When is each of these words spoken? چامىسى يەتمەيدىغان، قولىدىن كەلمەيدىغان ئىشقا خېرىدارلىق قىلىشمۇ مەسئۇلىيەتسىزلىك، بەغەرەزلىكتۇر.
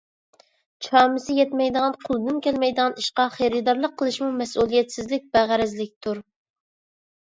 چامىسى 0.85 1.35
يەتمەيدىغان، 1.39 1.99
قولىدىن 2.07 2.41
كەلمەيدىغان 2.49 2.97
ئىشقا 3.03 3.29
خېرىدارلىق 3.37 3.97
قىلىشمۇ 4.03 4.35
مەسئۇلىيەتسىزلىك، 4.43 5.33
بەغەرەزلىكتۇر. 5.41 6.29